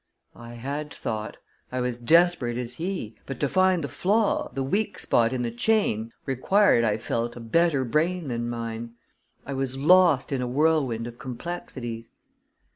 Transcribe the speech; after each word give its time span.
I 0.35 0.53
had 0.55 0.91
thought. 0.91 1.37
I 1.71 1.79
was 1.79 1.99
desperate 1.99 2.57
as 2.57 2.73
he 2.77 3.13
but 3.27 3.39
to 3.39 3.47
find 3.47 3.83
the 3.83 3.87
flaw, 3.87 4.49
the 4.51 4.63
weak 4.63 4.97
spot 4.97 5.31
in 5.31 5.43
the 5.43 5.51
chain, 5.51 6.11
required, 6.25 6.83
I 6.83 6.97
felt, 6.97 7.35
a 7.35 7.39
better 7.39 7.85
brain 7.85 8.27
than 8.29 8.49
mine. 8.49 8.95
I 9.45 9.53
was 9.53 9.77
lost 9.77 10.31
in 10.31 10.41
a 10.41 10.47
whirlwind 10.47 11.05
of 11.05 11.19
perplexities. 11.19 12.09